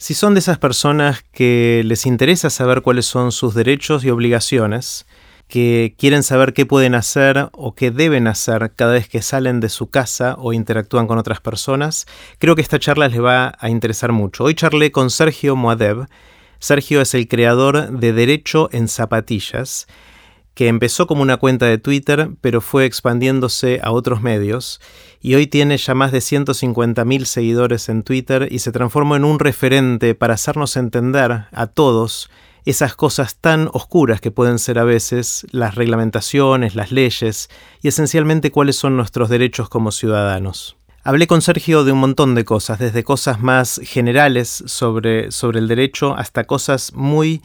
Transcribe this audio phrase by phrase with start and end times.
[0.00, 5.06] Si son de esas personas que les interesa saber cuáles son sus derechos y obligaciones,
[5.48, 9.68] que quieren saber qué pueden hacer o qué deben hacer cada vez que salen de
[9.68, 12.06] su casa o interactúan con otras personas,
[12.38, 14.44] creo que esta charla les va a interesar mucho.
[14.44, 16.06] Hoy charlé con Sergio Moadev.
[16.60, 19.88] Sergio es el creador de Derecho en Zapatillas,
[20.58, 24.80] que empezó como una cuenta de Twitter, pero fue expandiéndose a otros medios,
[25.20, 29.38] y hoy tiene ya más de 150.000 seguidores en Twitter y se transformó en un
[29.38, 32.28] referente para hacernos entender a todos
[32.64, 37.50] esas cosas tan oscuras que pueden ser a veces las reglamentaciones, las leyes
[37.80, 40.76] y esencialmente cuáles son nuestros derechos como ciudadanos.
[41.04, 45.68] Hablé con Sergio de un montón de cosas, desde cosas más generales sobre, sobre el
[45.68, 47.42] derecho hasta cosas muy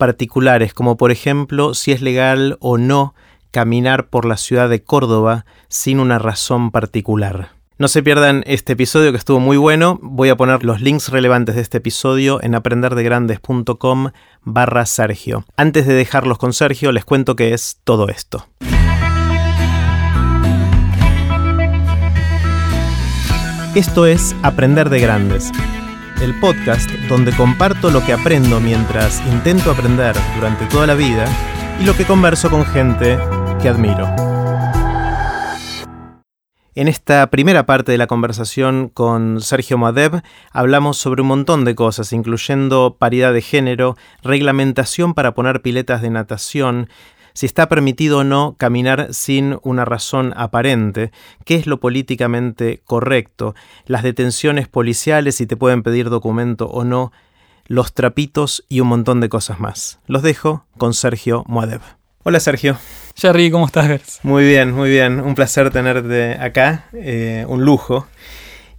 [0.00, 3.14] particulares, como por ejemplo si es legal o no
[3.52, 7.50] caminar por la ciudad de Córdoba sin una razón particular.
[7.78, 9.98] No se pierdan este episodio que estuvo muy bueno.
[10.02, 14.10] Voy a poner los links relevantes de este episodio en aprenderdegrandes.com
[14.42, 15.44] barra Sergio.
[15.56, 18.46] Antes de dejarlos con Sergio, les cuento qué es todo esto.
[23.74, 25.52] Esto es Aprender de Grandes
[26.20, 31.24] el podcast donde comparto lo que aprendo mientras intento aprender durante toda la vida
[31.80, 33.18] y lo que converso con gente
[33.60, 34.06] que admiro.
[36.74, 41.74] En esta primera parte de la conversación con Sergio Madev hablamos sobre un montón de
[41.74, 46.88] cosas, incluyendo paridad de género, reglamentación para poner piletas de natación,
[47.40, 51.10] si está permitido o no caminar sin una razón aparente,
[51.46, 53.54] qué es lo políticamente correcto,
[53.86, 57.12] las detenciones policiales, si te pueden pedir documento o no,
[57.64, 60.00] los trapitos y un montón de cosas más.
[60.06, 61.80] Los dejo con Sergio Muadev.
[62.24, 62.76] Hola Sergio.
[63.16, 64.20] Jerry, ¿cómo estás?
[64.22, 65.18] Muy bien, muy bien.
[65.18, 68.06] Un placer tenerte acá, eh, un lujo.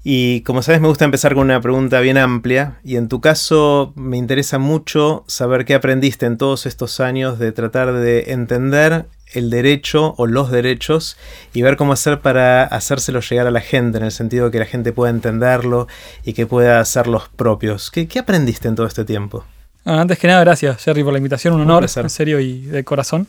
[0.04, 2.80] Y como sabes, me gusta empezar con una pregunta bien amplia.
[2.84, 7.52] Y en tu caso, me interesa mucho saber qué aprendiste en todos estos años de
[7.52, 11.18] tratar de entender el derecho o los derechos
[11.54, 14.60] y ver cómo hacer para hacérselo llegar a la gente, en el sentido de que
[14.60, 15.88] la gente pueda entenderlo
[16.26, 17.92] y que pueda hacerlos propios.
[17.92, 19.46] ¿Qué, aprendiste en todo este tiempo?
[19.84, 21.54] antes que nada, gracias, Jerry, por la invitación.
[21.54, 23.28] Un honor, en serio y de corazón.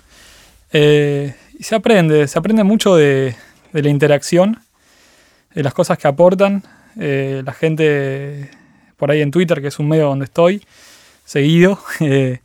[0.72, 3.36] Eh, y se aprende, se aprende mucho de,
[3.72, 4.58] de la interacción
[5.54, 6.62] de las cosas que aportan.
[6.98, 8.50] Eh, la gente
[8.96, 10.62] por ahí en Twitter, que es un medio donde estoy,
[11.24, 12.40] seguido, eh,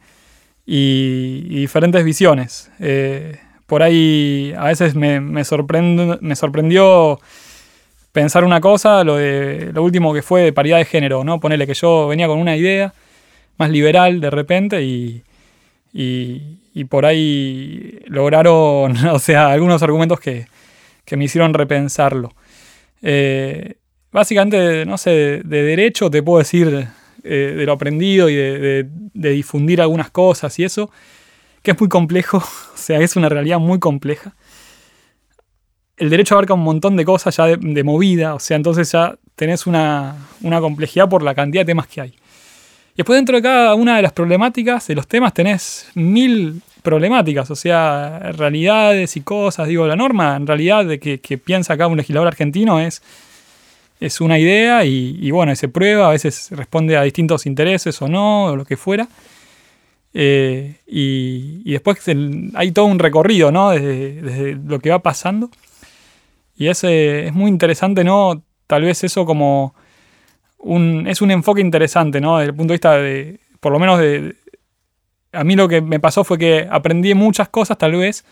[0.66, 2.72] y, diferentes visiones.
[2.80, 7.20] Eh, por ahí a veces me, me, me sorprendió
[8.12, 11.40] pensar una cosa, lo, de, lo último que fue de paridad de género, ¿no?
[11.40, 12.94] Ponerle que yo venía con una idea
[13.58, 15.22] más liberal de repente y,
[15.94, 20.48] y, y por ahí lograron, o sea, algunos argumentos que,
[21.06, 22.34] que me hicieron repensarlo.
[23.02, 23.76] Eh,
[24.12, 26.88] básicamente, no sé, de, derecho te puedo decir
[27.24, 30.90] eh, de lo aprendido y de, difundir algunas cosas y eso,
[31.62, 32.38] que es muy complejo,
[32.74, 34.34] o sea, es una realidad muy compleja.
[35.98, 39.66] El derecho abarca un montón de cosas ya de, movida, o sea, entonces ya tenés
[39.66, 42.10] una, una complejidad por la cantidad de temas que hay.
[42.10, 47.52] Y después dentro de cada una de las problemáticas, de los temas, tenés mil problemáticas,
[47.52, 49.68] o sea, realidades y cosas.
[49.68, 53.02] Digo, la norma en realidad de que, piensa acá un legislador argentino es,
[54.00, 58.46] es una idea y, bueno, se prueba, a veces responde a distintos intereses o no,
[58.46, 59.06] o lo que fuera.
[60.14, 62.00] Eh, y, después
[62.54, 63.72] hay todo un recorrido, ¿no?
[63.72, 65.50] Desde, lo que va pasando.
[66.56, 68.44] Y es, es muy interesante, ¿no?
[68.66, 69.76] Tal vez eso como
[70.58, 72.38] un, es un enfoque interesante, ¿no?
[72.38, 74.36] Desde el punto de vista de, por lo menos de,
[75.32, 78.26] a mí lo que me pasó fue que aprendí muchas cosas, tal vez,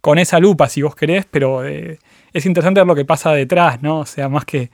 [0.00, 1.98] con esa lupa, si vos querés, pero eh,
[2.32, 4.00] es interesante ver lo que pasa detrás, ¿no?
[4.00, 4.70] O sea, más que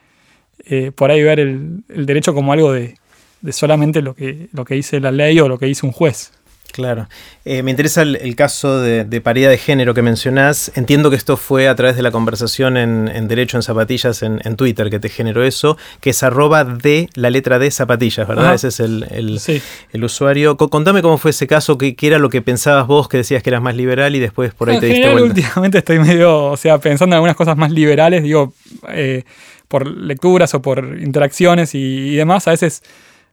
[0.64, 2.94] eh, por ahí ver el, derecho como algo de,
[3.40, 6.32] de, solamente lo que, lo que dice la ley o lo que dice un juez.
[6.76, 7.08] Claro.
[7.46, 10.70] Eh, me interesa el, caso de, paridad de género que mencionás.
[10.74, 14.90] Entiendo que esto fue a través de la conversación en, Derecho en Zapatillas en, Twitter
[14.90, 18.52] que te generó eso, que es arroba de la letra de zapatillas, ¿verdad?
[18.52, 20.58] Ese es el, el, usuario.
[20.58, 23.62] contame cómo fue ese caso, qué, era lo que pensabas vos, que decías que eras
[23.62, 25.22] más liberal y después por ahí te diste cuenta.
[25.22, 28.52] Últimamente estoy medio, o sea, pensando en algunas cosas más liberales, digo,
[28.90, 29.24] eh,
[29.66, 32.82] por lecturas o por interacciones y demás, a veces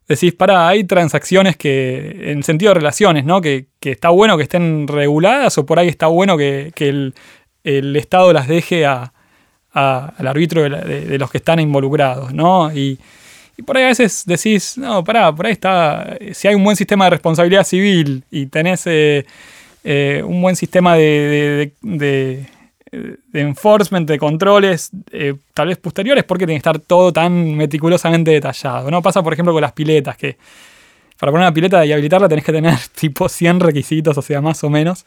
[0.07, 3.41] decís, para, hay transacciones que, en sentido de relaciones, ¿no?
[3.41, 7.13] Que, está bueno que estén reguladas o por ahí está bueno que, el,
[7.95, 9.11] Estado las deje al
[9.73, 12.71] arbitro de, los que están involucrados, ¿no?
[12.73, 12.99] Y,
[13.65, 17.05] por ahí a veces decís, no, pará, por ahí está, si hay un buen sistema
[17.05, 19.25] de responsabilidad civil y tenés eh,
[19.83, 21.71] eh, un buen sistema de
[23.33, 28.91] enforcement, de controles, eh, tal vez posteriores, porque tiene que estar todo tan meticulosamente detallado.
[28.91, 29.01] ¿no?
[29.01, 30.37] Pasa, por ejemplo, con las piletas, que
[31.19, 34.63] para poner una pileta y habilitarla tenés que tener tipo 100 requisitos, o sea, más
[34.63, 35.05] o menos.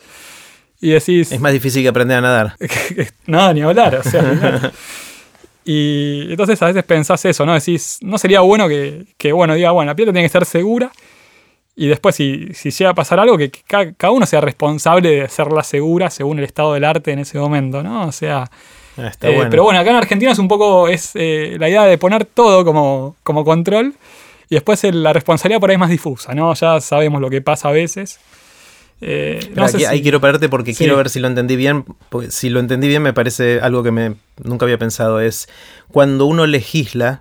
[0.80, 1.32] Y decís...
[1.32, 2.56] Es más difícil que aprender a nadar.
[3.26, 4.72] Nada, ni hablar, o sea...
[5.64, 7.54] y entonces a veces pensás eso, ¿no?
[7.54, 10.90] Decís, no sería bueno que, que, bueno, diga, bueno, la pileta tiene que ser segura
[11.78, 15.62] y después, si, si llega a pasar algo, que, cada, uno sea responsable de hacerla
[15.62, 18.06] segura según el estado del arte en ese momento, ¿no?
[18.06, 18.50] O sea.
[18.96, 22.24] Eh, pero bueno, acá en Argentina es un poco es eh, la idea de poner
[22.24, 23.94] todo como, como control
[24.48, 26.54] y después la responsabilidad por ahí es más difusa, ¿no?
[26.54, 28.20] Ya sabemos lo que pasa a veces.
[29.02, 29.52] Eh,
[29.86, 31.84] ahí quiero pararte porque quiero ver si lo entendí bien.
[32.30, 35.20] si lo entendí bien, me parece algo que me, nunca había pensado.
[35.20, 35.48] Es
[35.88, 37.20] cuando uno legisla,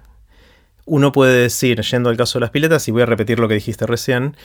[0.86, 3.56] uno puede decir, yendo al caso de las piletas, y voy a repetir lo que
[3.56, 4.36] dijiste recién,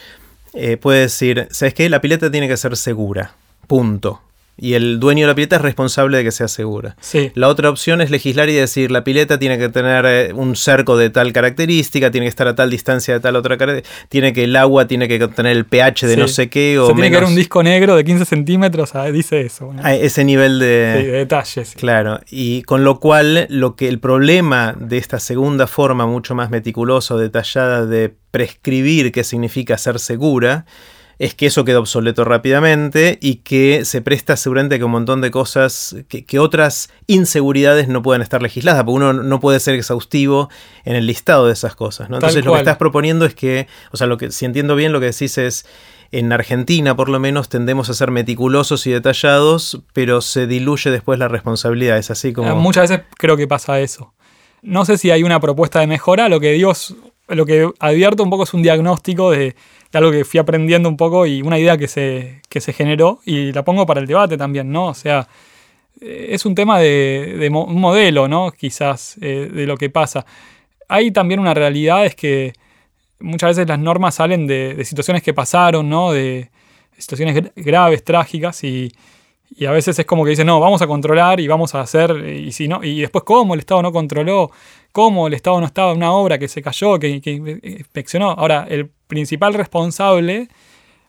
[0.55, 1.89] eh, puede decir, ¿sabes qué?
[1.89, 3.35] La pileta tiene que ser segura.
[3.67, 4.23] Punto
[4.61, 6.95] y el dueño de la pileta es responsable de que sea segura.
[7.01, 7.33] Sí.
[7.35, 10.99] La otra opción es legislar y decir, la pileta tiene que tener eh, un cerco
[10.99, 14.45] de tal característica, tiene que estar a tal distancia de tal otra característica, tiene que
[14.45, 17.29] el agua tiene que tener el pH de no sé qué o, tiene que haber
[17.29, 19.73] un disco negro de 15 centímetros, ah, dice eso.
[19.85, 21.75] Ese nivel de, sí, de detalles.
[21.77, 26.51] Claro, y con lo cual lo que el problema de esta segunda forma mucho más
[26.51, 30.67] meticulosa detallada de prescribir qué significa ser segura,
[31.21, 35.31] es que eso queda obsoleto rápidamente y que se presta seguramente que un montón de
[35.31, 40.49] cosas, que, otras inseguridades no puedan estar legisladas, porque uno no puede ser exhaustivo
[40.87, 42.09] en el listado de esas cosas.
[42.09, 42.17] ¿no?
[42.17, 45.01] Entonces lo que estás proponiendo es que, o sea, lo que, si entiendo bien, lo
[45.01, 45.67] que decís es,
[46.11, 51.19] en Argentina por lo menos tendemos a ser meticulosos y detallados, pero se diluye después
[51.19, 52.57] la responsabilidad, es así como...
[52.57, 54.15] Muchas veces creo que pasa eso.
[54.63, 56.97] No sé si hay una propuesta de mejora, lo que Dios,
[57.31, 59.55] lo que advierto un poco es un diagnóstico de
[59.93, 63.53] de algo que fui aprendiendo un poco y una idea que se, se generó y
[63.53, 64.89] la pongo para el debate también, ¿no?
[64.89, 65.27] O sea,
[66.01, 68.53] eh, es un tema de, un modelo, ¿no?
[68.53, 70.25] Quizás eh, de lo que pasa.
[70.89, 72.53] Hay también una realidad, es que
[73.19, 76.13] muchas veces las normas salen de, situaciones que pasaron, ¿no?
[76.13, 76.51] De
[76.97, 78.93] situaciones graves, trágicas y,
[79.51, 82.29] y a veces es como que dicen, no, vamos a controlar y vamos a hacer,
[82.29, 84.53] y si no, y después cómo el Estado no controló,
[84.93, 87.33] cómo el Estado no estaba en una obra que se cayó, que, que
[87.63, 88.31] inspeccionó.
[88.31, 90.49] Ahora, el principal responsable,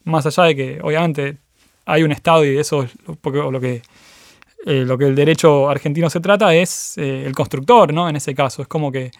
[0.04, 1.38] más allá de que obviamente
[1.86, 3.82] hay un Estado y eso es lo, que,
[4.66, 8.08] eh, lo que el derecho argentino se trata, es eh, el constructor, ¿no?
[8.08, 9.12] En ese caso, es como que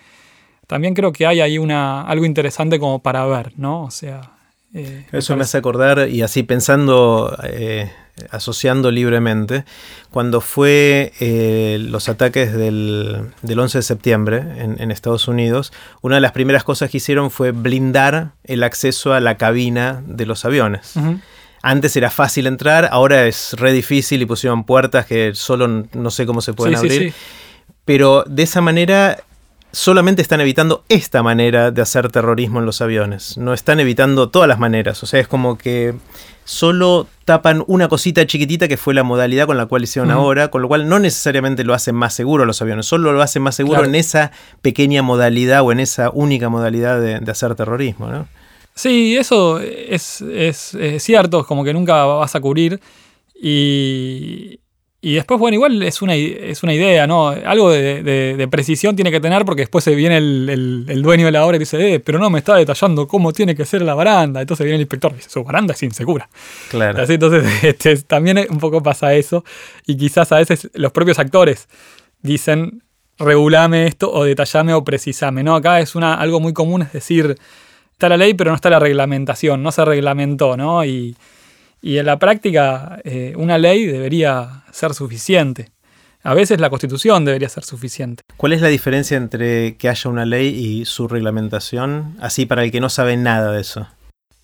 [0.68, 3.84] también creo que hay ahí una, algo interesante como para ver, ¿no?
[3.84, 4.22] O sea...
[4.74, 7.38] Eh, eso me hace acordar, y así pensando
[8.30, 9.66] asociando libremente,
[10.12, 15.72] cuando fue eh, los ataques del, 11 de septiembre en, Estados Unidos,
[16.02, 20.26] una de las primeras cosas que hicieron fue blindar el acceso a la cabina de
[20.26, 20.94] los aviones.
[21.64, 26.26] Antes era fácil entrar, ahora es re difícil y pusieron puertas que solo no sé
[26.26, 27.14] cómo se pueden abrir.
[27.86, 29.24] Pero de esa manera
[29.72, 33.38] solamente están evitando esta manera de hacer terrorismo en los aviones.
[33.38, 35.02] No están evitando todas las maneras.
[35.04, 35.94] O sea, es como que
[36.44, 40.62] solo tapan una cosita chiquitita que fue la modalidad con la cual hicieron ahora, con
[40.62, 43.86] lo cual no necesariamente lo hacen más seguro los aviones, solo lo hacen más seguro
[43.86, 44.32] en esa
[44.62, 48.28] pequeña modalidad o en esa única modalidad de, hacer terrorismo, ¿no?
[48.76, 52.82] Sí, eso es, es, es cierto, como que nunca vas a cubrir
[53.36, 54.60] y,
[55.04, 57.30] y después, bueno, igual es una, es una idea, ¿no?
[57.30, 61.56] Algo de, precisión tiene que tener porque después se viene el, dueño de la obra
[61.56, 64.42] y dice, eh, pero no me está detallando cómo tiene que ser la baranda.
[64.42, 66.30] Entonces viene el inspector y dice, su baranda es insegura.
[66.70, 67.02] Claro.
[67.02, 69.44] Así, entonces este, también un poco pasa eso.
[69.88, 71.68] Y quizás a veces los propios actores
[72.22, 72.84] dicen,
[73.18, 75.56] regulame esto o detallame o precisame, ¿no?
[75.56, 77.38] Acá es una, algo muy común, es decir,
[77.92, 80.86] está la ley pero no está la reglamentación, no se reglamentó, ¿no?
[80.86, 81.16] Y
[81.82, 85.72] y en la práctica, eh, una ley debería ser suficiente.
[86.24, 88.24] A veces la constitución debería ser suficiente.
[88.38, 92.16] ¿Cuál es la diferencia entre que haya una ley y su reglamentación?
[92.20, 93.88] Así para el que no sabe nada de eso.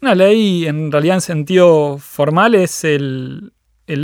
[0.01, 3.51] Una ley, en realidad en sentido formal, es el,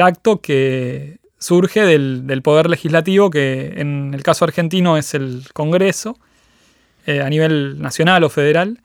[0.01, 6.17] acto que surge del, poder legislativo, que en el caso argentino es el Congreso,
[7.05, 8.81] eh, a nivel nacional o federal.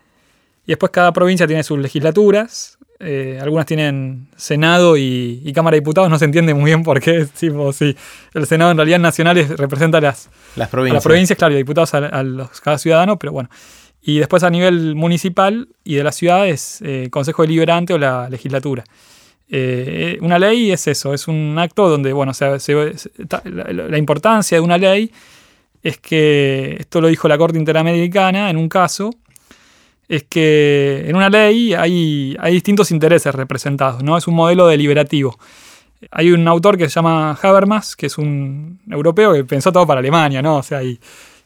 [0.64, 6.10] Y después cada provincia tiene sus legislaturas, eh, algunas tienen Senado y, Cámara de Diputados,
[6.10, 7.26] no se entiende muy bien por qué.
[7.38, 7.96] Tipo, sí,
[8.34, 10.94] el Senado en realidad nacional representa las, las provincias.
[10.94, 13.48] las provincias, claro, y diputados a, los, cada ciudadano, pero bueno.
[14.02, 18.28] Y después a nivel municipal y de la ciudad es eh, Consejo Deliberante o la
[18.30, 18.84] legislatura.
[19.50, 22.32] Eh, una ley es eso, es un acto donde, bueno,
[23.44, 25.10] la importancia de una ley
[25.82, 29.10] es que, esto lo dijo la Corte Interamericana en un caso,
[30.08, 34.16] es que en una ley hay, hay distintos intereses representados, ¿no?
[34.16, 35.38] Es un modelo deliberativo.
[36.10, 40.00] Hay un autor que se llama Habermas, que es un europeo que pensó todo para
[40.00, 40.56] Alemania, ¿no?
[40.56, 40.98] O sea, y,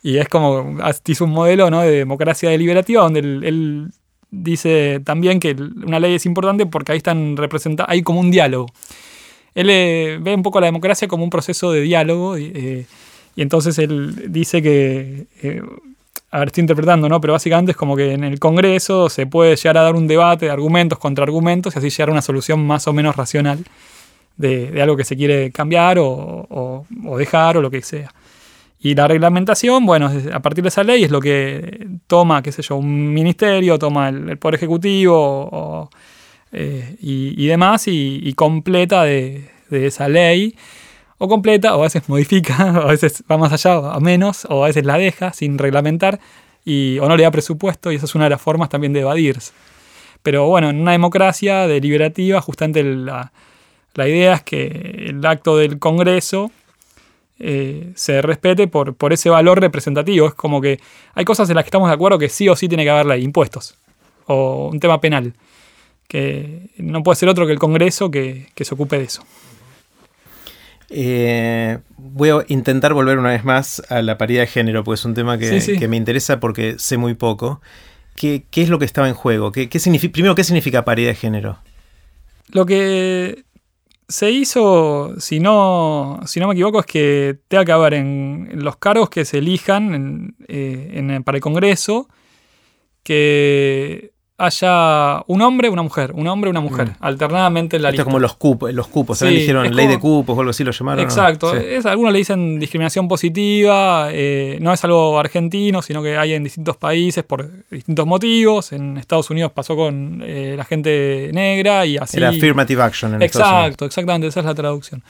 [0.04, 1.80] es como, hizo un modelo ¿no?
[1.80, 3.90] de democracia deliberativa donde él,
[4.30, 8.66] dice también que una ley es importante porque ahí están representados, hay como un diálogo.
[9.54, 12.86] Él eh, ve un poco la democracia como un proceso de diálogo y
[13.36, 15.26] entonces él dice que
[16.34, 17.20] a ver, estoy interpretando, ¿no?
[17.20, 20.46] Pero básicamente es como que en el Congreso se puede llegar a dar un debate
[20.46, 23.62] de argumentos contra argumentos y así llegar a una solución más o menos racional
[24.38, 26.86] de, algo que se quiere cambiar o,
[27.18, 28.14] dejar o lo que sea.
[28.80, 32.62] Y la reglamentación, bueno, a partir de esa ley es lo que toma, qué sé
[32.62, 35.90] yo, un ministerio, toma el, Poder Ejecutivo
[36.50, 40.56] eh, y, demás y, completa de, de esa ley
[41.24, 44.64] o completa, o a veces modifica, o a veces va más allá, a menos, o
[44.64, 46.18] a veces la deja sin reglamentar,
[46.64, 49.00] y, o no le da presupuesto, y esa es una de las formas también de
[49.00, 49.52] evadirse.
[50.24, 53.30] Pero bueno, en una democracia deliberativa, justamente la,
[53.94, 56.50] idea es que el acto del Congreso
[57.38, 60.26] eh, se respete por, por ese valor representativo.
[60.26, 60.80] Es como que
[61.14, 63.06] hay cosas en las que estamos de acuerdo que sí o sí tiene que haber
[63.06, 63.76] ley, impuestos,
[64.26, 65.34] o un tema penal,
[66.08, 69.24] que no puede ser otro que el Congreso que se ocupe de eso.
[70.94, 75.04] Eh, voy a intentar volver una vez más a la paridad de género, porque es
[75.04, 77.60] un tema que, me interesa porque sé muy poco.
[78.14, 79.52] ¿Qué, es lo que estaba en juego?
[79.52, 79.68] ¿Qué,
[80.12, 81.58] primero, ¿qué significa paridad de género?
[82.48, 83.44] Lo que
[84.06, 88.76] se hizo, si no, si no me equivoco, es que tenga que haber en, los
[88.76, 92.08] cargos que se elijan eh, para el Congreso,
[93.02, 94.12] que
[94.44, 96.96] haya un hombre, una mujer, un hombre, una mujer, mm.
[97.00, 100.36] alternadamente en la Esto es como los cupos, los cupos, sí, dijeron ley de cupos
[100.36, 101.04] o algo así lo llamaron.
[101.04, 106.32] Exacto, es, algunos le dicen discriminación positiva, eh, no es algo argentino, sino que hay
[106.32, 108.72] en distintos países por distintos motivos.
[108.72, 112.16] En Estados Unidos pasó con eh, la gente negra y así.
[112.16, 115.02] Era affirmative action en Exacto, exactamente, esa es la traducción.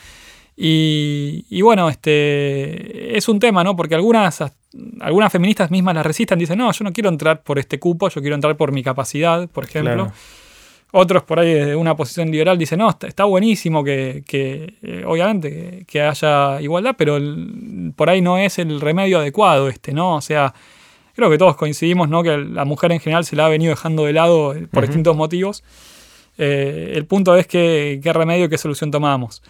[0.55, 3.75] Y, bueno, este es un tema, ¿no?
[3.75, 4.45] Porque algunas,
[5.00, 8.21] algunas feministas mismas la resisten, dicen, no, yo no quiero entrar por este cupo, yo
[8.21, 10.12] quiero entrar por mi capacidad, por ejemplo.
[10.95, 16.02] Otros por ahí de una posición liberal dicen, no, está, buenísimo que, eh, obviamente, que,
[16.02, 17.19] haya igualdad, pero
[17.97, 20.17] por ahí no es el remedio adecuado este, ¿no?
[20.17, 20.52] O sea,
[21.14, 22.23] creo que todos coincidimos, ¿no?
[22.23, 25.64] Que la mujer en general se la ha venido dejando de lado por distintos motivos.
[26.37, 29.43] Eh, el punto es que, qué remedio, qué solución tomamos.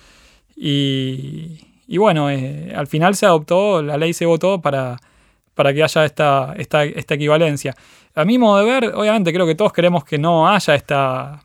[0.56, 5.00] Y, bueno, eh, al final se adoptó, la ley se votó para,
[5.54, 7.74] para que haya esta, esta, esta, equivalencia.
[8.14, 11.42] A mi modo de ver, obviamente creo que todos queremos que no haya esta,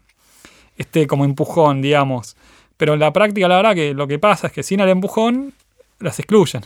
[0.78, 2.36] este como empujón, digamos.
[2.78, 5.54] Pero en la práctica, la verdad que lo que pasa es que sin el empujón,
[6.00, 6.64] las excluyen.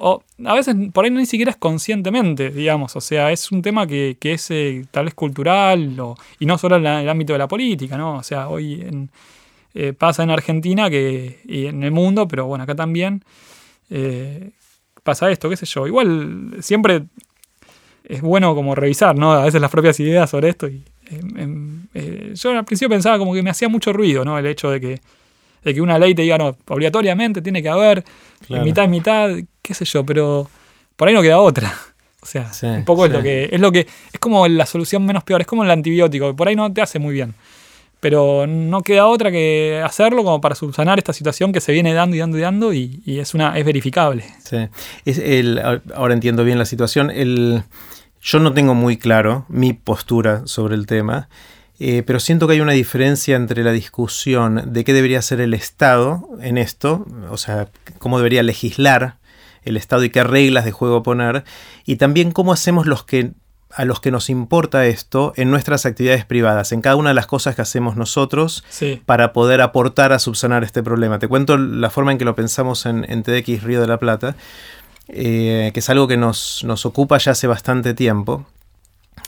[0.00, 2.96] o a veces por ahí ni siquiera es conscientemente, digamos.
[2.96, 5.96] O sea, es un tema que, que es eh, tal vez cultural
[6.40, 8.16] y no solo en, en, el ámbito de la política, ¿no?
[8.16, 9.10] O sea, hoy en,
[9.74, 13.24] eh, pasa en Argentina que, y en el mundo, pero bueno, acá también
[13.90, 14.50] eh,
[15.04, 15.86] pasa esto, qué sé yo.
[15.86, 17.04] Igual siempre
[18.04, 19.32] es bueno como revisar, ¿no?
[19.32, 20.66] A veces las propias ideas sobre esto.
[20.66, 20.82] Y,
[21.94, 24.36] eh, yo al principio pensaba como que me hacía mucho ruido, ¿no?
[24.38, 25.00] El hecho de que,
[25.62, 28.04] de que una ley te diga, no, obligatoriamente tiene que haber
[28.48, 29.30] mitad y mitad,
[29.62, 30.50] qué sé yo, pero
[30.96, 31.72] por ahí no queda otra.
[32.24, 35.22] O sea, un poco es lo que es lo que es como la solución menos
[35.24, 37.34] peor, es como el antibiótico, por ahí no te hace muy bien
[38.00, 42.16] pero no queda otra que hacerlo como para subsanar esta situación que se viene dando
[42.16, 44.24] y dando y dando y, es, una, es verificable.
[44.44, 44.68] Sí.
[45.04, 45.60] Es el,
[45.94, 47.10] ahora entiendo bien la situación.
[47.10, 47.62] El,
[48.20, 51.28] yo no tengo muy claro mi postura sobre el tema,
[51.78, 55.54] eh, pero siento que hay una diferencia entre la discusión de qué debería hacer el
[55.54, 59.18] Estado en esto, o sea, cómo debería legislar
[59.64, 61.44] el Estado y qué reglas de juego poner,
[61.84, 63.32] y también cómo hacemos los que
[63.74, 67.26] a los que nos importa esto en nuestras actividades privadas, en cada una de las
[67.26, 68.64] cosas que hacemos nosotros
[69.04, 71.18] para poder aportar a subsanar este problema.
[71.18, 74.36] Te cuento la forma en que lo pensamos en, TDX Río de la Plata,
[75.08, 78.46] eh, que es algo que nos, ocupa ya hace bastante tiempo.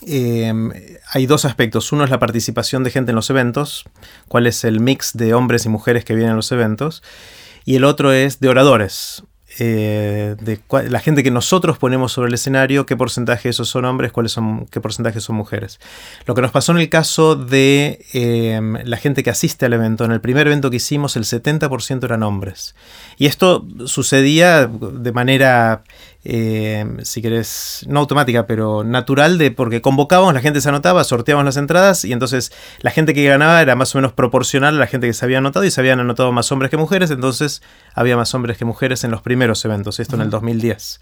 [0.06, 0.72] Em,
[1.10, 1.90] hay dos aspectos.
[1.90, 3.84] Uno es la participación de gente en los eventos,
[4.28, 7.02] cuál es el mix de hombres y mujeres que vienen a los eventos.
[7.64, 9.24] Y el otro es de oradores.
[9.58, 10.60] Eh, de
[10.90, 14.32] la gente que nosotros ponemos sobre el escenario, qué porcentaje de esos son hombres, cuáles
[14.32, 15.80] son, qué porcentaje son mujeres.
[16.26, 20.04] Lo que nos pasó en el caso de em, la gente que asiste al evento,
[20.04, 22.74] en el primer evento que hicimos el 70% eran hombres.
[23.16, 25.84] Y esto sucedía de manera
[26.28, 31.44] eh, si querés, no automática, pero natural, de porque convocábamos, la gente se anotaba, sorteábamos
[31.44, 34.88] las entradas y entonces la gente que ganaba era más o menos proporcional a la
[34.88, 37.62] gente que se había anotado y se habían anotado más hombres que mujeres, entonces
[37.94, 41.00] había más hombres que mujeres en los primeros eventos, esto en el 2010.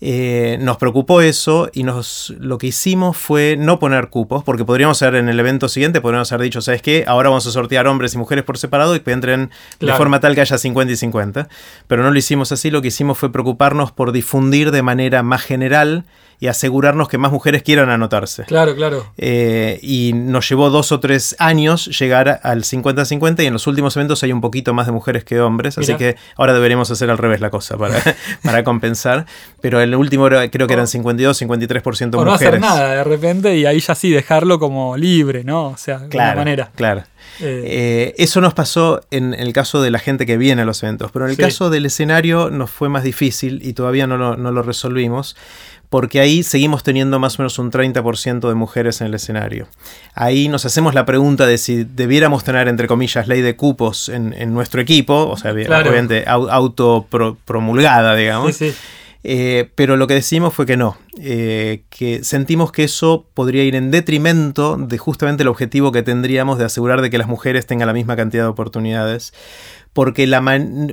[0.00, 4.96] Eh, nos preocupó eso y nos, lo que hicimos fue no poner cupos, porque podríamos
[4.98, 7.04] ser en el evento siguiente, podríamos haber dicho, ¿sabes qué?
[7.06, 9.50] Ahora vamos a sortear hombres y mujeres por separado y que entren
[9.80, 11.48] de forma tal que haya 50 y 50.
[11.88, 15.42] Pero no lo hicimos así, lo que hicimos fue preocuparnos por difundir de manera más
[15.42, 16.04] general
[16.40, 18.44] y asegurarnos que más mujeres quieran anotarse.
[18.44, 19.06] Claro, claro.
[19.16, 23.96] Eh, y nos llevó dos o tres años llegar al 50-50 y en los últimos
[23.96, 27.18] eventos hay un poquito más de mujeres que hombres, así que ahora deberíamos hacer al
[27.18, 28.00] revés la cosa para,
[28.42, 29.26] para compensar.
[29.60, 32.24] Pero el último creo que eran 52, 53% mujeres.
[32.24, 35.68] no hacer nada de repente y ahí ya sí dejarlo como libre, ¿no?
[35.68, 36.70] O sea, de claro, manera.
[36.74, 37.02] Claro.
[37.40, 37.62] Eh.
[37.66, 41.10] Eh, eso nos pasó en el caso de la gente que viene a los eventos,
[41.12, 45.36] pero en el caso del escenario nos fue más difícil y todavía no lo resolvimos
[45.90, 49.68] porque ahí seguimos teniendo más o menos un 30% de mujeres en el escenario.
[50.14, 54.52] Ahí nos hacemos la pregunta de si debiéramos tener, entre comillas, ley de cupos en,
[54.52, 58.54] nuestro equipo, o sea, obviamente autopromulgada, digamos.
[58.54, 58.76] Sí, sí.
[59.24, 63.74] Eh, pero lo que decimos fue que no, eh, que sentimos que eso podría ir
[63.74, 67.86] en detrimento de justamente el objetivo que tendríamos de asegurar de que las mujeres tengan
[67.86, 69.32] la misma cantidad de oportunidades
[69.98, 70.44] porque la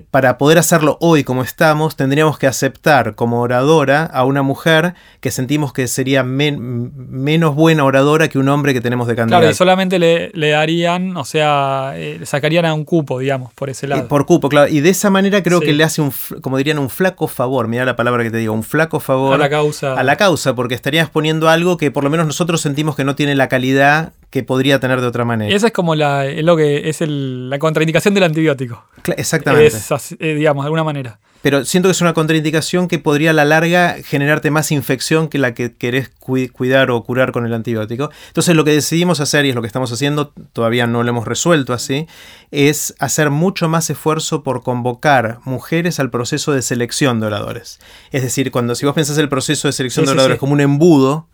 [0.09, 5.29] para poder hacerlo hoy como estamos, tendríamos que aceptar como oradora a una mujer que
[5.29, 9.41] sentimos que sería menos buena oradora que un hombre que tenemos de candidato.
[9.41, 13.69] Claro, y solamente le, le darían, o sea, eh, sacarían a un cupo, digamos, por
[13.69, 14.07] ese lado.
[14.07, 14.69] por cupo, claro.
[14.69, 17.85] Y de esa manera creo que le hace un, como dirían, un flaco favor, mira
[17.85, 19.35] la palabra que te digo, un flaco favor.
[19.35, 19.93] A la causa.
[19.93, 23.15] A la causa, porque estarías poniendo algo que por lo menos nosotros sentimos que no
[23.15, 25.55] tiene la calidad que podría tener de otra manera.
[25.55, 28.85] Esa es como la, lo que es la contraindicación del antibiótico.
[29.17, 29.77] Exactamente.
[30.19, 31.19] Eh, digamos, de alguna manera.
[31.45, 35.37] Pero siento que es una contraindicación que podría a la larga generarte más infección que
[35.37, 38.09] la que querés cuidar o curar con el antibiótico.
[38.29, 41.27] Entonces lo que decidimos hacer, y es lo que estamos haciendo, todavía no lo hemos
[41.27, 42.07] resuelto así,
[42.49, 47.79] es hacer mucho más esfuerzo por convocar mujeres al proceso de selección de oradores.
[48.11, 51.27] Es decir, cuando si vos pensás el proceso de selección de oradores como un embudo,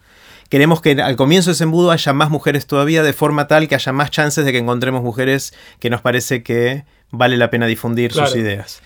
[0.52, 3.76] queremos que al comienzo de ese embudo haya más mujeres todavía, de forma tal que
[3.76, 8.12] haya más chances de que encontremos mujeres que nos parece que vale la pena difundir
[8.12, 8.82] sus ideas.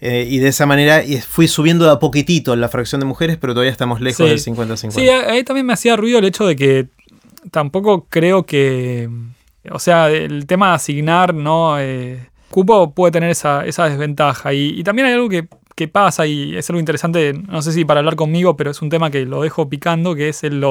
[0.00, 3.52] Eh, y de esa manera fui subiendo de a poquitito la fracción de mujeres, pero
[3.52, 4.90] todavía estamos lejos del 50-50.
[4.90, 6.88] Sí, ahí también me hacía ruido el hecho de que
[7.50, 9.10] tampoco creo que.
[9.70, 11.78] O sea, el tema de asignar, ¿no?
[11.78, 14.54] Eh, cupo puede tener esa, desventaja.
[14.54, 18.00] Y, también hay algo que, que, pasa, y es algo interesante, no sé si para
[18.00, 20.64] hablar conmigo, pero es un tema que lo dejo picando, que es el,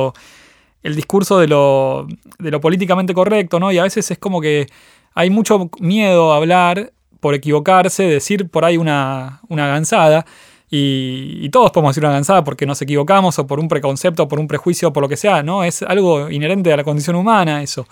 [0.83, 2.07] el discurso de lo,
[2.39, 3.71] de lo políticamente correcto, ¿no?
[3.71, 4.67] Y a veces es como que
[5.13, 10.25] hay mucho miedo a hablar por equivocarse, decir por ahí una, una gansada.
[10.73, 14.39] Y, todos podemos decir una gansada porque nos equivocamos o por un preconcepto, o por
[14.39, 15.63] un prejuicio, o por lo que sea, ¿no?
[15.65, 17.87] Es algo inherente a la condición humana eso.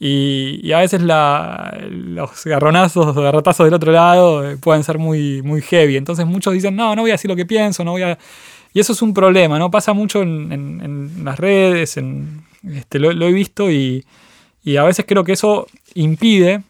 [0.00, 5.60] Y, a veces los garronazos o garrotazos del otro lado eh, pueden ser muy, muy
[5.60, 5.96] heavy.
[5.96, 8.18] Entonces muchos dicen, no, no voy a decir lo que pienso, no voy a...
[8.72, 9.70] Y eso es un problema, ¿no?
[9.70, 14.04] Pasa mucho en, las redes, en, este, lo, he visto y,
[14.62, 16.62] y a veces creo que eso impide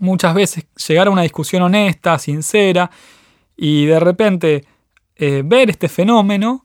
[0.00, 2.90] muchas veces llegar a una discusión honesta, sincera,
[3.56, 4.64] y de repente
[5.16, 6.64] eh, ver este fenómeno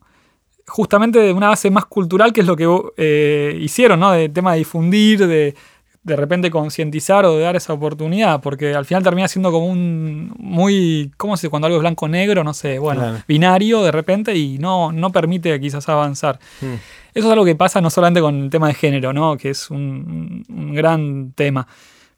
[0.66, 2.66] justamente de una base más cultural, que es lo que
[2.96, 4.12] eh, hicieron, ¿no?
[4.12, 5.54] De tema de difundir, de
[6.02, 10.32] de repente concientizar o de dar esa oportunidad, porque al final termina siendo como un
[10.38, 12.42] muy, ¿cómo se cuando algo es blanco-negro?
[12.42, 16.38] No sé, bueno, binario de repente y no, no permite quizás avanzar.
[16.60, 16.74] Hmm.
[17.12, 19.36] Eso es algo que pasa no solamente con el tema de género, ¿no?
[19.36, 21.66] Que es un, un gran tema.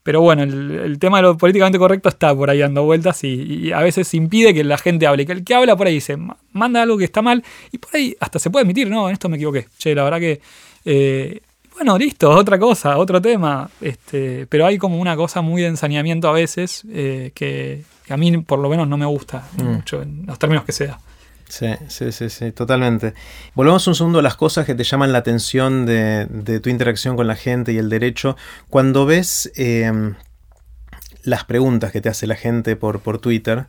[0.03, 3.81] Pero bueno, el, tema de lo políticamente correcto está por ahí dando vueltas y, a
[3.81, 5.25] veces impide que la gente hable.
[5.25, 6.17] Que el que habla por ahí dice,
[6.51, 9.29] manda algo que está mal y por ahí hasta se puede admitir, no, en esto
[9.29, 9.67] me equivoqué.
[9.77, 10.41] Che, la verdad que...
[10.85, 11.39] Eh,
[11.73, 13.69] bueno, listo, otra cosa, otro tema.
[13.81, 18.37] Este, pero hay como una cosa muy de ensañamiento a veces eh, que, a mí
[18.39, 19.63] por lo menos no me gusta mm.
[19.63, 20.99] mucho en los términos que sea.
[21.49, 23.13] Sí, sí, sí, sí, totalmente.
[23.53, 27.27] Volvemos un segundo a las cosas que te llaman la atención de, tu interacción con
[27.27, 28.35] la gente y el derecho.
[28.69, 30.15] Cuando ves em,
[31.21, 33.67] las preguntas que te hace la gente por, por Twitter,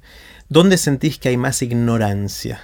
[0.49, 2.63] ¿dónde sentís que hay más ignorancia?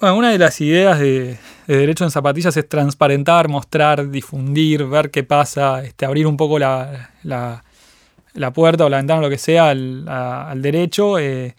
[0.00, 1.36] Bueno, una de las ideas de,
[1.66, 7.10] Derecho en Zapatillas es transparentar, mostrar, difundir, ver qué pasa, este, abrir un poco la,
[8.54, 11.54] puerta o la ventana o lo que sea al, derecho eh,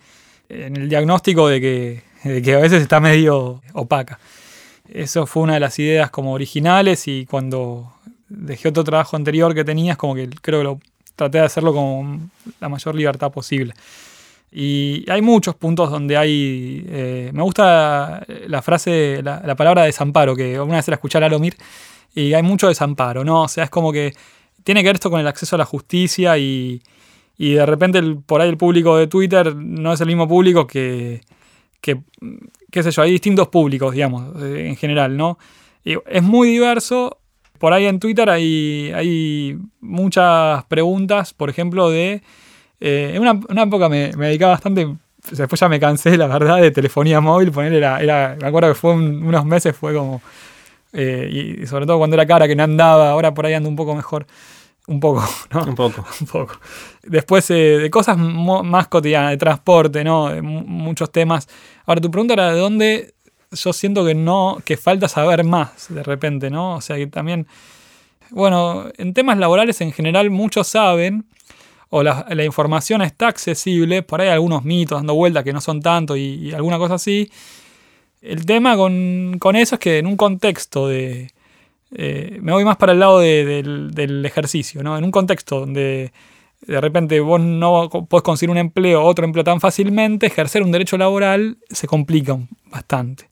[0.49, 4.19] en el diagnóstico de que que a veces está medio opaca.
[4.89, 7.93] Eso fue una de las ideas como originales y cuando
[8.29, 10.79] dejé otro trabajo anterior que tenías, como que creo que lo
[11.15, 13.73] traté de hacerlo con la mayor libertad posible.
[14.51, 16.85] Y hay muchos puntos donde hay.
[16.89, 21.55] Eh, me gusta la frase, la, palabra desamparo, que una vez la escuché a Alomir,
[22.13, 23.43] y hay mucho desamparo, ¿no?
[23.43, 24.13] O sea, es como que
[24.63, 26.81] tiene que ver esto con el acceso a la justicia y,
[27.37, 31.21] de repente por ahí el público de Twitter no es el mismo público que,
[31.79, 32.01] que,
[32.69, 35.39] qué sé yo, hay distintos públicos, digamos, eh, en general, ¿no?
[35.83, 37.17] es muy diverso.
[37.57, 42.21] Por ahí en Twitter hay, hay muchas preguntas, por ejemplo, de...
[42.81, 44.87] Eh, en una, época me, me dedicaba bastante
[45.29, 47.51] después ya me cansé, la verdad, de telefonía móvil.
[47.51, 50.21] Poner era, era me acuerdo que fue unos meses, fue como.
[50.93, 53.75] Eh, y sobre todo cuando era cara que no andaba, ahora por ahí ando un
[53.75, 54.25] poco mejor.
[54.87, 55.63] Un poco, ¿no?
[55.63, 56.05] Un poco.
[56.21, 56.59] un poco.
[57.03, 60.29] Después eh, de cosas más cotidianas, de transporte, ¿no?
[60.29, 61.47] De muchos temas.
[61.85, 63.13] Ahora, tu pregunta era de dónde
[63.51, 66.75] yo siento que no, que falta saber más de repente, ¿no?
[66.75, 67.47] O sea que también.
[68.33, 71.25] Bueno, en temas laborales en general muchos saben,
[71.93, 75.81] o la, información está accesible, por ahí hay algunos mitos dando vueltas que no son
[75.81, 77.29] tanto y, alguna cosa así.
[78.21, 81.31] El tema con, eso es que en un contexto de...
[81.93, 84.97] Eh, me voy más para el lado del, ejercicio, ¿no?
[84.97, 86.13] En un contexto donde
[86.61, 90.97] de repente vos no podés conseguir un empleo, otro empleo tan fácilmente, ejercer un derecho
[90.97, 93.29] laboral se complica bastante.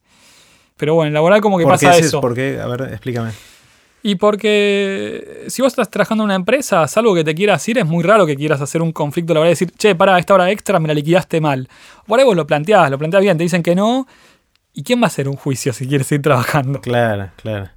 [0.76, 2.20] Pero bueno, en laboral como que pasa eso.
[2.20, 2.60] ¿Por qué?
[2.60, 3.30] A ver, explícame.
[4.02, 7.86] Y porque si vos estás trabajando en una empresa, salvo que te quieras ir, es
[7.86, 10.78] muy raro que quieras hacer un conflicto laboral y decir, che, para, esta hora extra
[10.80, 11.68] me la liquidaste mal.
[12.06, 14.06] Por ahí vos lo planteás, lo planteás bien, te dicen que no.
[14.72, 16.80] ¿Y quién va a hacer un juicio si quieres seguir trabajando?
[16.80, 17.68] Claro, claro.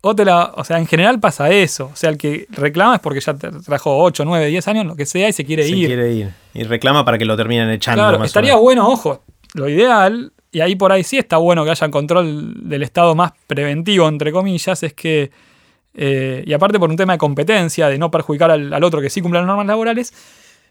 [0.00, 1.90] O, te la, o sea, en general pasa eso.
[1.92, 5.06] O sea, el que reclama es porque ya trabajó 8, 9, 10 años, lo que
[5.06, 5.88] sea, y se quiere ir.
[5.88, 6.30] Se quiere ir.
[6.54, 8.02] Y reclama para que lo terminen echando.
[8.02, 9.22] Claro, estaría bueno, ojo.
[9.54, 13.32] Lo ideal y ahí por ahí sí está bueno que haya control del Estado más
[13.46, 15.30] preventivo, entre comillas, es que,
[15.94, 19.20] eh, y aparte por un tema de competencia, de no perjudicar al, otro que sí
[19.20, 20.14] cumple las normas laborales,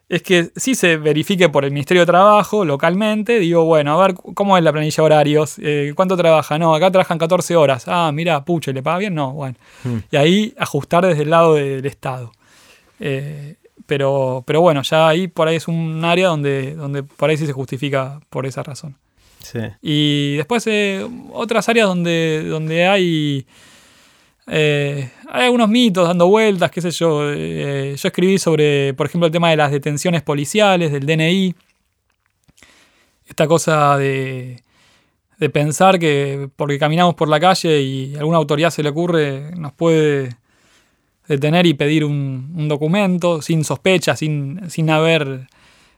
[0.08, 4.16] es que sí se verifique por el Ministerio de Trabajo localmente, digo, bueno, a ver,
[4.16, 5.56] ¿cómo es la planilla de horarios?
[5.60, 6.60] Eh, ¿Cuánto trabaja?
[6.60, 7.86] No, acá trabajan 14 horas.
[7.88, 9.16] Ah, mira, puche, ¿le paga bien?
[9.16, 9.56] No, bueno.
[9.84, 9.98] Hmm.
[10.12, 12.32] Y ahí ajustar desde el lado del Estado.
[13.00, 13.56] Eh,
[13.88, 17.46] pero, pero bueno, ya ahí por ahí es un área donde, donde por ahí sí
[17.46, 18.96] se justifica por esa razón.
[19.82, 23.46] Y después eh, otras áreas donde, donde hay,
[24.48, 27.32] eh, hay algunos mitos dando vueltas, qué sé yo.
[27.32, 31.56] Eh, yo escribí sobre, por ejemplo, el tema de las detenciones policiales, del DNI.
[33.28, 34.62] Esta cosa de,
[35.40, 39.74] de pensar que porque caminamos por la calle y alguna autoridad se le ocurre, nos
[39.74, 40.38] puede
[41.28, 45.48] detener y pedir un, un documento sin sospecha, sin, sin haber,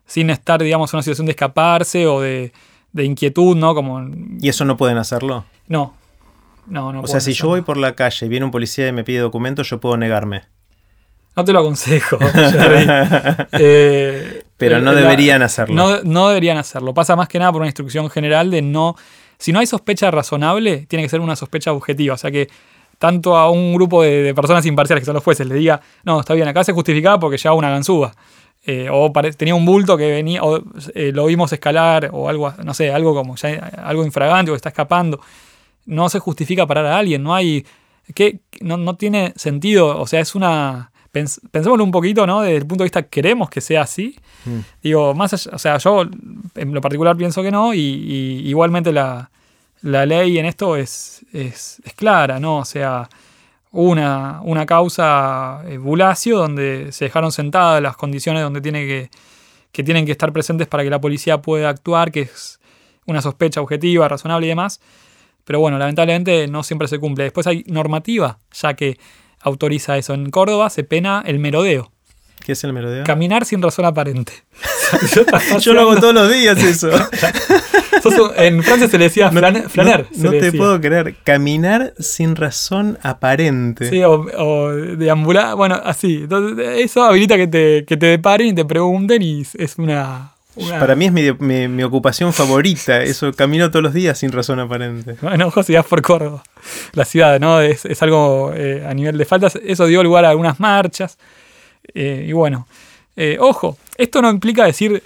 [0.06, 2.54] sin estar, digamos, en una situación de escaparse o de
[2.98, 3.74] de inquietud, ¿no?
[3.74, 4.06] Como...
[4.40, 5.46] ¿Y eso no pueden hacerlo?
[5.68, 5.94] No.
[6.68, 7.02] No, no.
[7.02, 9.20] O sea, si yo voy por la calle y viene un policía y me pide
[9.20, 10.44] documentos, yo puedo negarme.
[11.36, 12.18] No te lo aconsejo.
[13.54, 15.76] Eh, Pero no deberían hacerlo.
[15.76, 16.94] No, no deberían hacerlo.
[16.94, 18.96] Pasa más que nada por una instrucción general de no.
[19.38, 22.16] Si no hay sospecha razonable, tiene que ser una sospecha objetiva.
[22.16, 22.50] O sea que
[22.98, 26.34] tanto a un grupo de, personas imparciales que son los jueces le diga, no, está
[26.34, 28.14] bien, acá se justificaba porque lleva una ganzúa.
[28.70, 30.62] Eh, o tenía un bulto que venía, o
[30.94, 33.50] eh, lo vimos escalar, o algo, no sé, algo como ya,
[33.82, 35.22] algo infragante o está escapando.
[35.86, 37.66] No se justifica parar a alguien, no hay.
[38.14, 40.92] que no, tiene sentido, o sea, es una.
[41.14, 42.42] pensémoslo un poquito, ¿no?
[42.42, 44.20] Desde el punto de vista, queremos que sea así.
[44.44, 44.60] Mm.
[44.84, 46.02] Digo, más allá, o sea, yo
[46.56, 49.32] en lo particular pienso que no, y, igualmente la,
[49.82, 52.58] la, ley en esto es, es, es clara, ¿no?
[52.58, 53.08] O sea,
[53.72, 59.10] una, una causa eh, Bulacio donde se dejaron sentadas las condiciones donde tiene que,
[59.72, 62.60] que tienen que estar presentes para que la policía pueda actuar, que es
[63.06, 64.80] una sospecha objetiva, razonable y demás.
[65.44, 67.26] Pero bueno, lamentablemente no siempre se cumple.
[67.26, 68.98] Después hay normativa, ya que
[69.40, 70.14] autoriza eso.
[70.14, 71.92] En Córdoba se pena el merodeo.
[72.44, 73.04] ¿Qué es el merodeo?
[73.06, 74.34] Caminar sin razón aparente.
[75.62, 76.90] Yo lo hago todos los días eso.
[78.36, 80.08] en Francia se le decía flaner.
[80.16, 81.16] No, te puedo creer.
[81.24, 83.90] Caminar sin razón aparente.
[83.90, 85.56] Sí, o, deambular.
[85.56, 86.26] Bueno, así.
[86.78, 90.32] eso habilita que te, que te deparen y te pregunten y es una,
[90.80, 95.16] Para mí es mi, ocupación favorita, eso camino todos los días sin razón aparente.
[95.22, 96.44] Bueno, José, por Córdoba,
[96.94, 97.62] la ciudad, ¿no?
[97.62, 101.18] Es, algo eh, a nivel de faltas, eso dio lugar a algunas marchas.
[101.94, 102.68] Eh, y bueno,
[103.16, 105.02] eh, ojo, esto no implica decir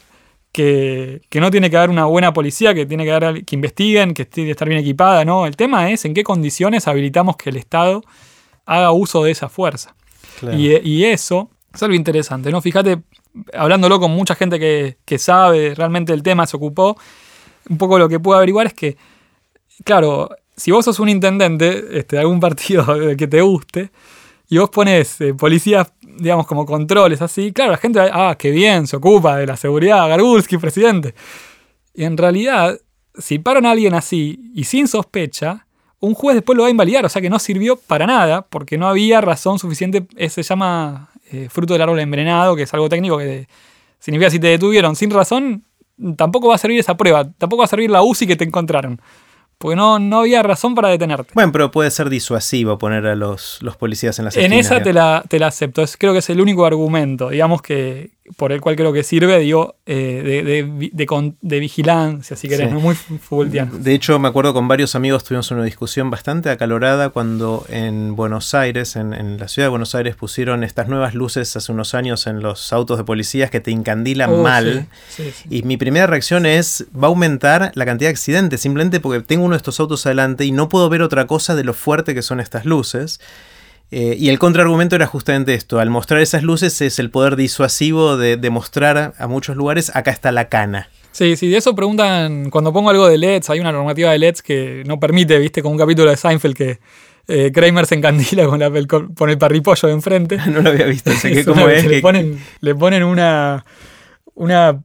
[0.52, 4.26] que, no tiene que haber una buena policía, que tiene que haber que investiguen, que
[4.26, 5.46] tiene que estar bien equipada, no.
[5.46, 8.02] El tema es en qué condiciones habilitamos que el Estado
[8.66, 9.96] haga uso de esa fuerza.
[10.54, 12.62] Y, eso, es algo interesante, ¿no?
[12.62, 13.02] Fíjate,
[13.54, 16.98] hablándolo con mucha gente que, sabe realmente el tema, se ocupó,
[17.70, 18.98] un poco lo que puedo averiguar es que,
[19.84, 22.86] claro, si vos sos un intendente este, de algún partido
[23.18, 23.92] que te guste,
[24.50, 28.88] y vos pones eh, policías, digamos, como controles así, claro, la gente, ah, qué bien,
[28.88, 31.16] se ocupa de la seguridad, Garbulski, presidente.
[31.94, 32.80] Y en realidad,
[33.18, 35.66] si paran a alguien así y sin sospecha,
[36.00, 38.78] un juez después lo va a invalidar, o sea que no sirvió para nada, porque
[38.78, 43.18] no había razón suficiente, se llama eh, fruto del árbol envenenado, que es algo técnico
[43.18, 43.48] que
[44.00, 45.64] significa si te detuvieron sin razón,
[46.18, 49.00] tampoco va a servir esa prueba, tampoco va a servir la UCI que te encontraron.
[49.62, 51.32] Porque no, no había razón para detenerte.
[51.34, 54.92] Bueno, pero puede ser disuasivo poner a los, los policías en las En esa te
[54.92, 55.84] la, te la acepto.
[55.84, 59.40] Es, creo que es el único argumento, digamos, que, por el cual creo que sirve,
[59.40, 63.78] digo, eh, de, de, vigilancia, si querés, muy futboltiano.
[63.78, 68.54] De hecho, me acuerdo con varios amigos tuvimos una discusión bastante acalorada cuando en Buenos
[68.54, 72.42] Aires, en, la ciudad de Buenos Aires, pusieron estas nuevas luces hace unos años en
[72.42, 74.88] los autos de policías que te incandilan oh, mal.
[75.50, 79.46] y mi primera reacción es, va a aumentar la cantidad de accidentes, simplemente porque tengo
[79.46, 82.22] uno de estos autos adelante y no puedo ver otra cosa de lo fuerte que
[82.22, 83.20] son estas luces.
[83.92, 88.16] Eh, y el contraargumento era justamente esto, al mostrar esas luces es el poder disuasivo
[88.16, 90.90] de demostrar a muchos lugares, acá está la cana.
[91.12, 94.42] Sí, sí, de eso preguntan, cuando pongo algo de LEDs, hay una normativa de LEDs
[94.42, 96.80] que no permite, viste, como un capítulo de Seinfeld que
[97.28, 100.38] eh, Kramer se encandila con, la, con el parripollo de enfrente.
[100.48, 101.86] no lo había visto, sé que cómo es.
[101.86, 103.66] Le, ponen, le ponen una,
[104.36, 104.82] una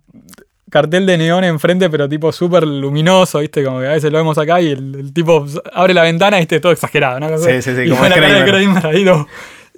[0.76, 3.64] cartel de neón enfrente, pero tipo súper luminoso, ¿viste?
[3.64, 6.70] Como que a veces lo vemos acá y el, tipo abre la ventana y todo
[6.70, 7.38] exagerado, ¿no?
[7.38, 9.26] Sí, sí, sí, y como es Kramer.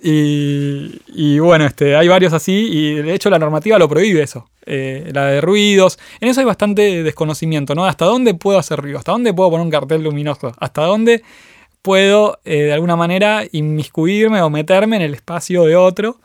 [0.03, 4.49] y, y, bueno, este, hay varios así y de hecho la normativa lo prohíbe eso,
[4.67, 6.01] eh, la de ruidos.
[6.21, 7.87] En eso hay bastante desconocimiento, ¿no?
[7.87, 8.99] ¿Hasta dónde puedo hacer ruido?
[8.99, 10.53] ¿Hasta dónde puedo poner un cartel luminoso?
[10.59, 11.23] ¿Hasta dónde
[11.81, 16.17] puedo eh, de alguna manera inmiscuirme o meterme en el espacio de otro?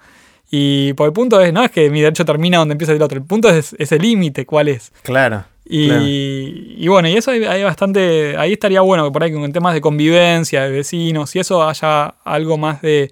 [0.55, 3.17] Y por el punto es, no es que mi derecho termina donde empieza el otro,
[3.17, 4.93] el punto es ese límite, cuál es.
[5.01, 5.45] Claro.
[5.65, 9.81] Y, bueno, y eso hay, bastante, ahí estaría bueno que por ahí con temas de
[9.81, 13.09] convivencia, de vecinos y eso haya algo más de,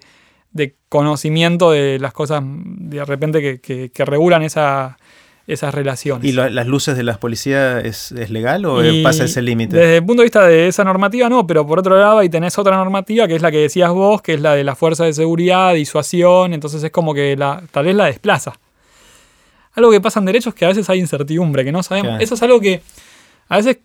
[0.88, 4.96] conocimiento de las cosas de repente que regulan esa,
[5.46, 6.24] esas relaciones.
[6.24, 9.76] ¿Y las luces de las policías es, legal o pasa ese límite?
[9.76, 12.58] Desde el punto de vista de esa normativa, no, pero por otro lado ahí tenés
[12.58, 15.12] otra normativa que es la que decías vos, que es la de la fuerza de
[15.12, 18.52] seguridad, disuasión, entonces es como que la, tal vez la desplaza.
[19.74, 22.20] Algo que pasa en derechos es que a veces hay incertidumbre, que no sabemos.
[22.20, 22.82] Eso es algo que
[23.48, 23.78] a veces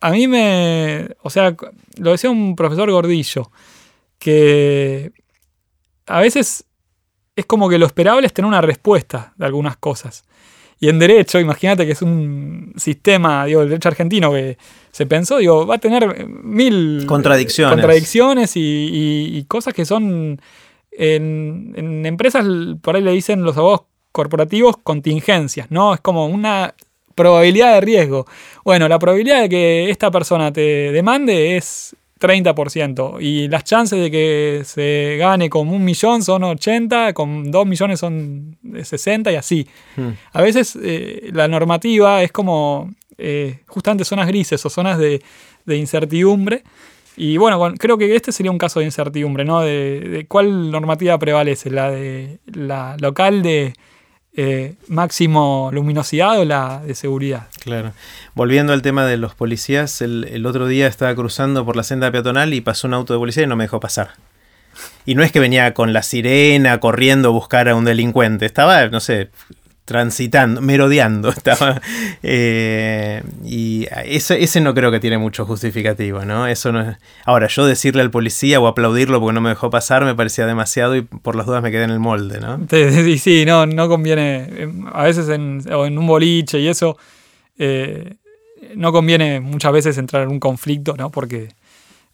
[0.00, 1.08] a mí me.
[1.22, 1.54] O sea,
[1.98, 3.50] lo decía un profesor gordillo,
[4.18, 5.12] que
[6.06, 6.64] a veces
[7.36, 10.24] es como que lo esperable es tener una respuesta de algunas cosas.
[10.82, 14.56] Y en derecho, imagínate que es un sistema, digo, el derecho argentino que
[14.90, 20.40] se pensó, digo, va a tener mil contradicciones, contradicciones y, cosas que son
[20.90, 22.46] en, empresas,
[22.80, 25.92] por ahí le dicen los abogados corporativos contingencias, ¿no?
[25.92, 26.74] Es como una
[27.14, 28.26] probabilidad de riesgo.
[28.64, 33.20] Bueno, la probabilidad de que esta persona te demande es 30%.
[33.20, 38.00] Y las chances de que se gane con un millón son 80, con dos millones
[38.00, 39.66] son 60 y así.
[39.96, 40.10] Hmm.
[40.32, 45.22] A veces eh, la normativa es como eh, justamente zonas grises o zonas de,
[45.66, 46.62] incertidumbre.
[47.16, 49.60] Y bueno, creo que este sería un caso de incertidumbre, ¿no?
[49.60, 53.74] de cuál normativa prevalece, la de la local de
[54.36, 57.48] eh, máximo luminosidad o la de seguridad.
[57.62, 57.92] Claro.
[58.34, 62.54] Volviendo al tema de los policías, el, otro día estaba cruzando por la senda peatonal
[62.54, 64.12] y pasó un auto de policía y no me dejó pasar.
[65.04, 68.86] Y no es que venía con la sirena corriendo a buscar a un delincuente, estaba,
[68.88, 69.30] no sé,
[69.90, 71.82] transitando, merodeando estaba.
[72.22, 76.46] Eh, y ese, ese, no creo que tiene mucho justificativo, ¿no?
[76.46, 80.14] Eso no Ahora, yo decirle al policía o aplaudirlo porque no me dejó pasar me
[80.14, 82.60] parecía demasiado y por las dudas me quedé en el molde, ¿no?
[82.70, 84.62] Sí, sí, no, no conviene.
[84.62, 86.96] Em, a veces en, en un boliche y eso.
[87.58, 88.14] Eh,
[88.76, 91.10] no conviene muchas veces entrar en un conflicto, ¿no?
[91.10, 91.48] Porque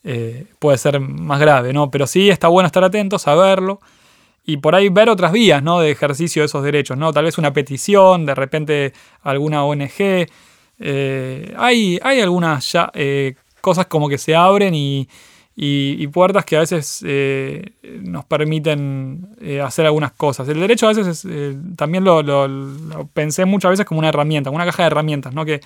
[0.03, 1.91] eh, puede ser más grave, ¿no?
[1.91, 3.81] Pero sí está bueno estar atento, saberlo
[4.47, 5.81] y por ahí ver otras vías ¿no?
[5.81, 7.13] de ejercicio de esos derechos, ¿no?
[7.13, 10.29] Tal vez una petición, de repente alguna ONG.
[10.79, 15.09] Eh, hay, hay algunas ya, eh, cosas como que se abren y,
[16.13, 19.31] puertas que a veces eh, nos permiten
[19.65, 20.49] hacer algunas cosas.
[20.49, 21.27] El derecho a veces
[21.75, 25.45] también lo, lo, pensé muchas veces como una herramienta, una caja de herramientas, ¿no?
[25.45, 25.61] Que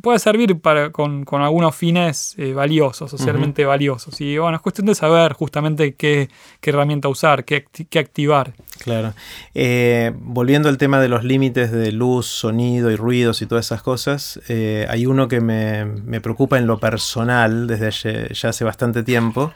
[0.00, 4.20] puede servir para, con, algunos fines eh, valiosos, socialmente valiosos.
[4.20, 6.28] Y bueno, es cuestión de saber justamente qué,
[6.62, 7.64] herramienta usar, qué,
[7.98, 8.52] activar.
[8.82, 9.14] Claro.
[9.54, 13.82] Eh, volviendo al tema de los límites de luz, sonido y ruidos y todas esas
[13.82, 19.52] cosas, eh, hay uno que me, preocupa en lo personal desde ya hace bastante tiempo.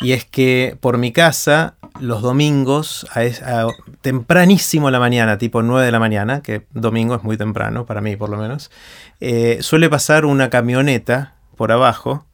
[0.00, 3.66] Y es que por mi casa, los domingos, a,
[4.00, 8.16] tempranísimo la mañana, tipo 9 de la mañana, que domingo es muy temprano, para mí
[8.16, 8.70] por lo menos,
[9.20, 12.26] eh, suele pasar una camioneta por abajo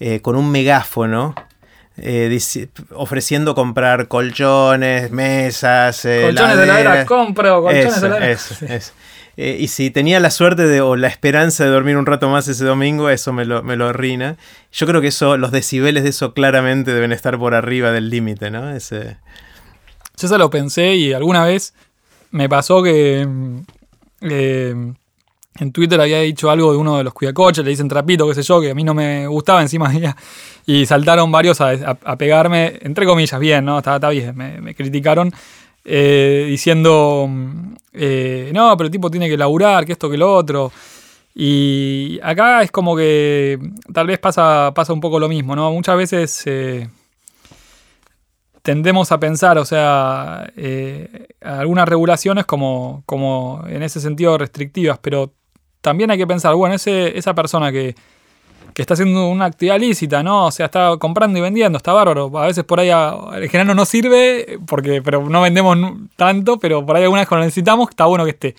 [0.00, 1.34] eh, con un megáfono
[1.96, 2.40] eh,
[2.92, 6.02] ofreciendo comprar colchones, mesas.
[6.02, 8.92] colchones de la compro colchones de la Eso, eso.
[9.36, 12.64] y si tenía la suerte de, o la esperanza de dormir un rato más ese
[12.64, 14.36] domingo, eso me lo, me lo arruina.
[14.72, 18.50] Yo creo que eso, los decibeles de eso claramente deben estar por arriba del límite,
[18.50, 18.70] ¿no?
[18.70, 19.18] Ese...
[20.16, 21.74] Yo eso lo pensé y alguna vez
[22.30, 23.26] me pasó que
[25.60, 28.42] en Twitter había dicho algo de uno de los cuidacoches, le dicen trapito, qué sé
[28.42, 29.92] yo, que a mí no me gustaba encima.
[30.66, 33.78] Y saltaron varios a, pegarme, entre comillas, bien, ¿no?
[33.78, 35.30] Está, bien, me, criticaron.
[35.84, 37.28] Eh, diciendo,
[37.92, 40.72] eh, no, pero el tipo tiene que laburar, que esto, que lo otro.
[41.34, 43.58] Y acá es como que
[43.92, 45.72] tal vez pasa, pasa un poco lo mismo, ¿no?
[45.72, 46.88] Muchas veces eh,
[48.62, 50.50] tendemos a pensar, o sea,
[51.42, 55.32] algunas regulaciones como, como en ese sentido restrictivas, pero
[55.80, 57.94] también hay que pensar, bueno, ese, esa persona que,
[58.82, 60.46] está haciendo una actividad lícita, ¿no?
[60.46, 62.30] O sea, está comprando y vendiendo, está bárbaro.
[62.38, 65.76] A veces por ahí, en general no sirve, porque, pero no vendemos
[66.16, 68.54] tanto, pero por ahí alguna vez cuando lo necesitamos, está bueno que esté.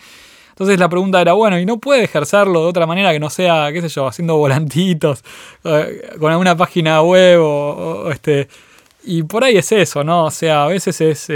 [0.56, 3.74] Entonces la pregunta era, bueno, ¿y no puede ejercerlo de otra manera que no sea,
[3.74, 5.22] qué sé yo, haciendo volantitos,
[5.66, 8.48] eh, con alguna página web o, este...
[9.08, 10.26] Y por ahí es eso, ¿no?
[10.26, 11.30] O sea, a veces es...
[11.30, 11.34] Eh,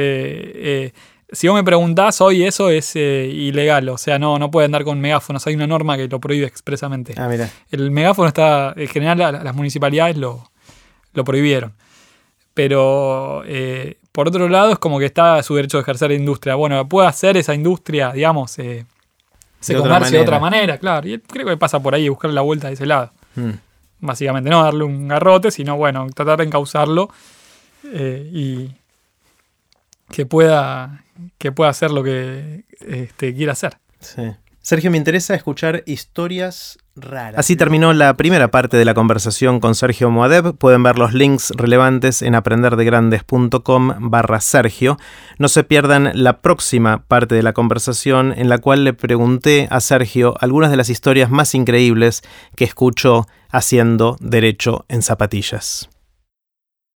[0.56, 0.94] eh,
[1.32, 4.84] si vos me preguntás, hoy eso es eh, ilegal, o sea, no, no puede andar
[4.84, 7.14] con megáfonos, hay una norma que lo prohíbe expresamente.
[7.18, 7.50] Ah, mira.
[7.70, 10.50] El megáfono está, en general las municipalidades lo,
[11.14, 11.74] lo prohibieron.
[12.54, 16.56] Pero eh, por otro lado es como que está su derecho de ejercer industria.
[16.56, 18.86] Bueno, puede hacer esa industria, digamos, eh,
[19.60, 21.08] se de comerse de otra manera, claro.
[21.08, 23.12] Y creo que pasa por ahí buscar la vuelta de ese lado.
[23.36, 23.52] Hmm.
[24.00, 27.10] Básicamente, no darle un garrote, sino bueno, tratar de encauzarlo
[27.84, 28.72] y
[30.10, 31.04] que pueda
[31.38, 33.78] que pueda hacer lo que este, quiera hacer.
[34.62, 37.40] Sergio, me interesa escuchar historias raras.
[37.40, 40.56] Así terminó la primera parte de la conversación con Sergio Moadeb.
[40.58, 45.00] Pueden ver los links relevantes en aprenderdegrandes.com barra Sergio.
[45.38, 49.80] No se pierdan la próxima parte de la conversación en la cual le pregunté a
[49.80, 52.22] Sergio algunas de las historias más increíbles
[52.56, 55.90] que escuchó haciendo derecho en zapatillas.